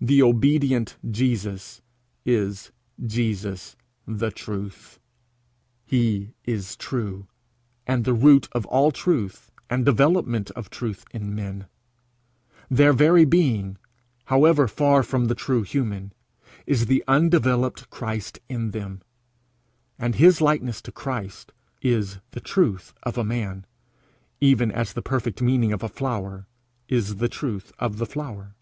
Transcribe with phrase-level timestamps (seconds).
[0.00, 1.80] The obedient Jesus
[2.24, 2.72] is
[3.06, 4.98] Jesus the Truth.
[5.86, 7.28] He is true
[7.86, 11.66] and the root of all truth and development of truth in men.
[12.68, 13.78] Their very being,
[14.24, 16.12] however far from the true human,
[16.66, 19.02] is the undeveloped Christ in them,
[20.00, 23.66] and his likeness to Christ is the truth of a man,
[24.40, 26.48] even as the perfect meaning of a flower
[26.88, 28.56] is the truth of a flower.